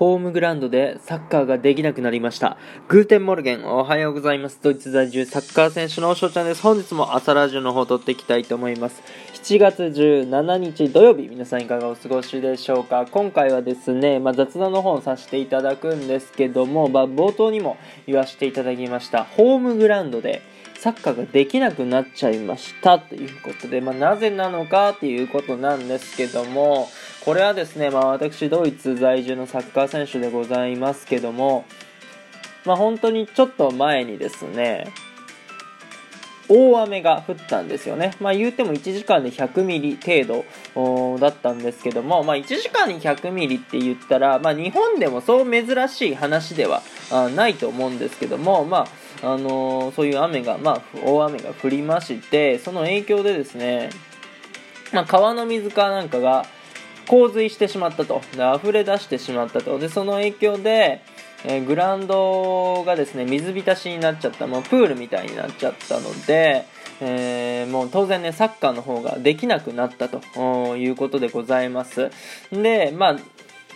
[0.00, 2.56] ホームグラウンドでサッカーができなくなりました。
[2.88, 4.58] Guten Morgen、おはようございます。
[4.62, 6.62] ドイツ在住サッカー選手の翔ちゃんです。
[6.62, 9.02] 本日も朝ラジオの方を撮っていきたいと思います。
[9.34, 13.04] 7月17日土曜日、皆さんいかがお過ごしでしょうか？
[13.10, 17.76] 今回はですね、まあ、雑談の方をさせていただくんですけども、まあ、冒頭にも
[18.06, 19.24] 言わせていただきました。
[19.24, 20.40] ホームグラウンドで
[20.78, 26.88] サッカーができなくなっちゃいましたということで、まあ、なぜなのかということなんですけども、
[27.22, 31.64] これはですね、まあ、私、ドイツ在住のサッカー選手でございますけども、
[32.64, 34.92] まあ、本当にちょっと前にですね、
[36.50, 38.12] 大雨が降ったんですよね。
[38.20, 46.82] まあ言うても1時間で100ミリ程度だったんですけども、まあ1時間に100ミリって言ったら、まあ日本でもそう珍しい話では
[47.36, 48.88] ないと思うんですけども、ま
[49.22, 53.90] ああのー、そういう雨が、まあ大雨が降りまして、その影響でですね、
[54.92, 56.46] まあ川の水かなんかが、
[57.10, 58.22] 洪水してしまったと。
[58.36, 59.80] で、溢れ出してしまったと。
[59.80, 61.02] で、その影響で、
[61.44, 66.66] えー、グラウンドがですね、水浸しになっちゃった、もうプールみたいになっちゃったので、
[67.00, 72.12] えー、もう当然ね、サッカーの方ができなくなったということでございます。
[72.52, 73.16] で、まあ、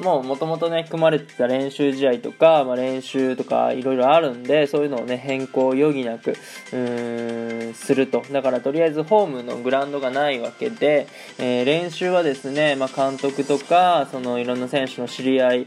[0.00, 7.51] もう元々ね、組まれてた練習試合とか、まあ、練習とかいろいろあるんで、そういうのをね、変更を余儀なく、うーん、
[7.82, 8.24] すると。
[8.30, 11.06] だからとりあえずホームのグラウンドがないわけで、
[11.38, 15.66] えー、練習はですね、まあ、監督とか、そのいろんな選手の知り合い、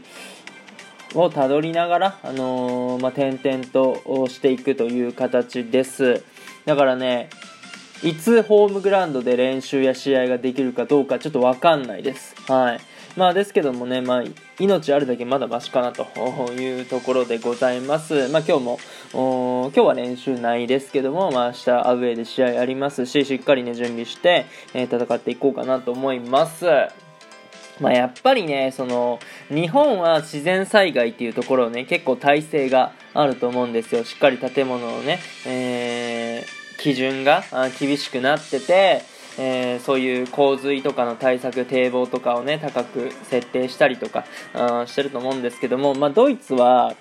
[1.14, 6.24] をたどりながら、あのー、まあ、点々としていくという形です。
[6.64, 7.30] だからね、
[8.02, 12.34] いつホームグラウンドで練習や試合ができるかどうかちょっとわかんないです。
[12.50, 12.80] はい。
[13.16, 14.24] まあですけどもね、まあ、
[14.58, 16.06] 命あるだけまだマシかなと
[16.52, 18.28] いうところでございます。
[18.28, 18.78] まあ今日も、
[19.12, 24.44] 今日は練習ないですけども、まあ明日アウェーで試合ありますし、しっかりね、準備して、
[24.74, 26.66] えー、戦っていこうかなと思います。
[27.80, 29.18] まあ、やっぱりね、その、
[29.50, 34.04] 日本は自然災害っていうところをね、結構体制があると思うんですよ。
[34.04, 37.44] しっかり建物のね、えー、基準が
[37.78, 39.02] 厳しくなってて、
[39.38, 44.24] えー、そういう洪水とかの対策、堤防とかをね、高く設定したりとか、
[44.54, 46.94] あしてると思うんですけども、まあ、ドイツは、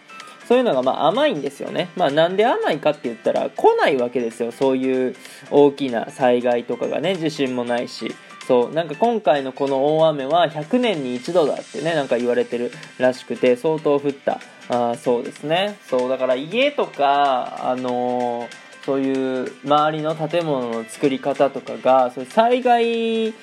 [0.47, 1.89] そういうのがまあ甘いんですよね。
[1.95, 4.51] まあなんで甘いかって言ったら来ないわけですよ。
[4.51, 5.15] そういう
[5.49, 8.13] 大きな災害とかがね、地震もないし。
[8.47, 14.39] そう、なんか今回のこの大雨は100年に一度だってね、なんか言われてるらしくて、相当降った。
[14.69, 15.79] あそうですね。
[15.89, 23.33] そう、だから家とか、あのーそういう周りの建物の作り方とかがそういう災害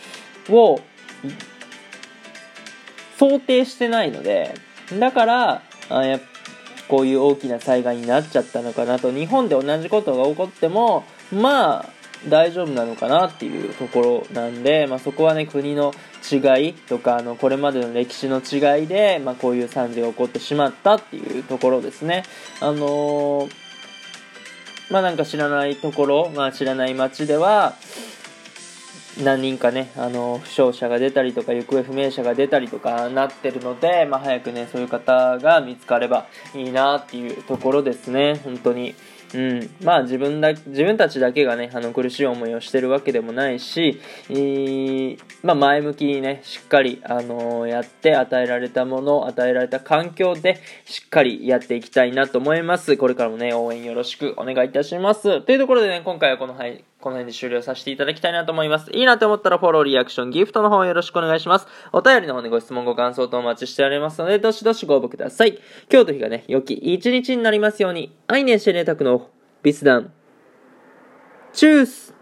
[0.48, 0.80] を
[3.19, 4.54] 想定してないので
[4.98, 6.20] だからあや
[6.88, 11.88] こういう大きな災害になっちゃったのかなと日本で同じことが起こってもまあ
[12.28, 15.92] 大丈夫なのかなっていうところなんで、まあ、そこはね国の
[16.30, 22.22] 違いとかあのこれまでの歴史の違いで、まあ、こういう惨事が起こってしまったっていうところですね。
[22.60, 23.62] あのー
[24.92, 27.75] まあなんか知らないところ、まあ知らない街では、
[29.25, 38.94] 何人かね、あの、負傷者が出たりとか、行方不明者が出たりとかなってるので、まあ早くね、そういう方が見つかればいいなっていうところですね、本当に。
[39.34, 52.97] うん、まあ自分だ自分たちだけがねあの苦しい思いをしてるわけでもないし、えー、まあ、前向きにねしっかり、あのー、やって与えられたもの与えられた環境でしっかりやっていきたいなと思います。
[52.97, 55.41] これからもね応援よろしくお願いいたします。
[55.42, 58.91] というところでね今回はこの配この辺で終了させていただきたいなと思います。
[58.93, 61.67] いいなと思ったらフォロー、リアクション、ギフトの方よろしくお願いします。
[61.93, 65.59] お便りの方にご質問、ご感想とお待ちしておりますので、どしどしご応募ください。
[65.91, 68.17] 今日と日がね、良き一日になりますように。
[68.29, 69.29] 愛ねしてねたくの
[69.63, 70.13] ビスダン。
[71.53, 72.22] チュース